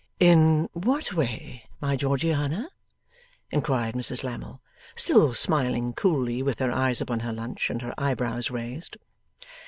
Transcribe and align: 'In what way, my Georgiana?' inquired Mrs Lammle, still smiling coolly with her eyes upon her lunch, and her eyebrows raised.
'In 0.19 0.67
what 0.73 1.13
way, 1.13 1.69
my 1.79 1.95
Georgiana?' 1.95 2.69
inquired 3.51 3.93
Mrs 3.93 4.23
Lammle, 4.23 4.59
still 4.95 5.31
smiling 5.35 5.93
coolly 5.93 6.41
with 6.41 6.57
her 6.57 6.71
eyes 6.71 7.01
upon 7.01 7.19
her 7.19 7.31
lunch, 7.31 7.69
and 7.69 7.83
her 7.83 7.93
eyebrows 7.99 8.49
raised. 8.49 8.97